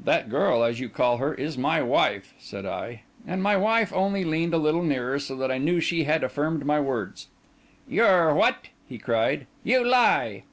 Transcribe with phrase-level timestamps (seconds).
[0.00, 4.24] "That girl, as you call her, is my wife," said I; and my wife only
[4.24, 7.28] leaned a little nearer, so that I knew she had affirmed my words.
[7.86, 9.46] "Your what?" he cried.
[9.64, 10.44] "You lie!"